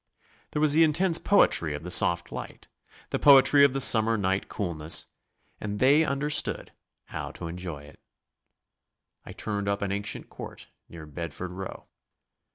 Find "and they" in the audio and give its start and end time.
5.59-6.03